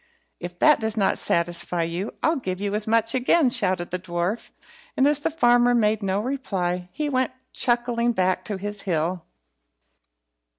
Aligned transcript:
"If 0.39 0.57
that 0.57 0.79
does 0.79 0.97
not 0.97 1.19
satisfy 1.19 1.83
you, 1.83 2.15
I'll 2.23 2.37
give 2.37 2.59
you 2.59 2.73
as 2.73 2.87
much 2.87 3.13
again," 3.13 3.51
shouted 3.51 3.91
the 3.91 3.99
dwarf; 3.99 4.49
and 4.97 5.05
as 5.07 5.19
the 5.19 5.29
farmer 5.29 5.75
made 5.75 6.01
no 6.01 6.19
reply, 6.19 6.89
he 6.91 7.07
went 7.07 7.33
chuckling 7.53 8.11
back 8.11 8.43
to 8.45 8.57
his 8.57 8.81
hill. 8.81 9.25